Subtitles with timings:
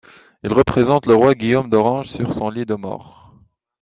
[0.43, 3.35] Il représente le roi Guillaume d'Orange sur son lit de mort.